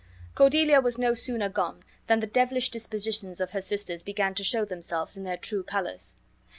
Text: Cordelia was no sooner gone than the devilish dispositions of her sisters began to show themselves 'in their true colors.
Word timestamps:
Cordelia 0.33 0.81
was 0.81 0.97
no 0.97 1.13
sooner 1.13 1.47
gone 1.47 1.83
than 2.07 2.21
the 2.21 2.25
devilish 2.25 2.71
dispositions 2.71 3.39
of 3.39 3.51
her 3.51 3.61
sisters 3.61 4.01
began 4.01 4.33
to 4.33 4.43
show 4.43 4.65
themselves 4.65 5.15
'in 5.15 5.25
their 5.25 5.37
true 5.37 5.61
colors. 5.61 6.15